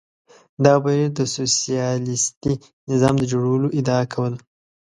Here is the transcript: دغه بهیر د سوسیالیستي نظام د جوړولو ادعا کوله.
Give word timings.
دغه 0.63 0.77
بهیر 0.85 1.09
د 1.17 1.21
سوسیالیستي 1.35 2.53
نظام 2.91 3.15
د 3.19 3.23
جوړولو 3.31 3.67
ادعا 3.79 4.01
کوله. 4.13 4.37